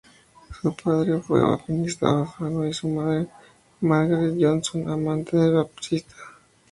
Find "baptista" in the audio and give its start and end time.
1.43-2.11, 5.51-6.15